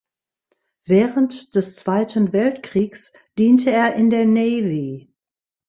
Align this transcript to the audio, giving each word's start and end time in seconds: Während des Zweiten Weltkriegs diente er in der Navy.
Während 0.83 1.53
des 1.53 1.75
Zweiten 1.75 2.33
Weltkriegs 2.33 3.13
diente 3.37 3.69
er 3.69 3.93
in 3.93 4.09
der 4.09 4.25
Navy. 4.25 5.13